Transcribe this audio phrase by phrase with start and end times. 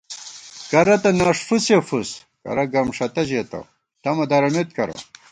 [0.71, 2.09] کرہ تہ نݭ فُسے فُس
[2.43, 3.59] کرہ گمݭتہ ژېتہ
[4.01, 4.95] ݪَمہ درَمېت کرہ